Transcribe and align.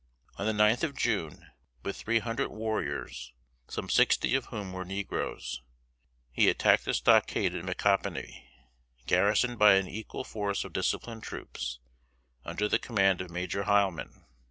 On 0.37 0.47
the 0.47 0.51
ninth 0.53 0.83
of 0.83 0.95
June, 0.95 1.51
with 1.83 1.95
three 1.95 2.17
hundred 2.17 2.47
warriors, 2.49 3.33
some 3.67 3.87
sixty 3.87 4.33
of 4.33 4.47
whom 4.47 4.73
were 4.73 4.83
negroes, 4.83 5.61
he 6.31 6.49
attacked 6.49 6.85
the 6.85 6.95
stockade 6.95 7.53
at 7.53 7.63
Micanopy, 7.63 8.49
garrisoned 9.05 9.59
by 9.59 9.75
an 9.75 9.87
equal 9.87 10.23
force 10.23 10.63
of 10.63 10.73
disciplined 10.73 11.21
troops, 11.21 11.77
under 12.43 12.67
the 12.67 12.79
command 12.79 13.21
of 13.21 13.29
Major 13.29 13.65
Heilman. 13.65 14.25